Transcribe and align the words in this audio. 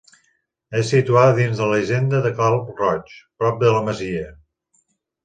És 0.77 0.87
situada 0.93 1.35
dins 1.39 1.61
la 1.71 1.77
hisenda 1.81 2.21
de 2.23 2.31
Cal 2.39 2.57
Roig, 2.79 3.13
prop 3.43 3.61
de 3.65 3.75
la 3.77 3.83
masia. 3.91 4.25